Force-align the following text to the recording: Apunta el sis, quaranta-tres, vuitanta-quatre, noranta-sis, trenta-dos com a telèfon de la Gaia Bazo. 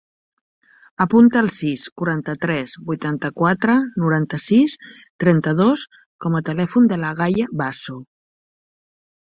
Apunta 1.03 1.41
el 1.43 1.49
sis, 1.57 1.83
quaranta-tres, 2.01 2.73
vuitanta-quatre, 2.87 3.77
noranta-sis, 4.05 4.77
trenta-dos 5.25 5.85
com 6.27 6.39
a 6.41 6.45
telèfon 6.51 6.93
de 6.95 7.03
la 7.05 7.17
Gaia 7.23 7.53
Bazo. 7.63 8.03